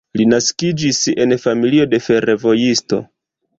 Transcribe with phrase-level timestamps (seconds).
[0.19, 3.03] Li naskiĝis en familio de fervojisto.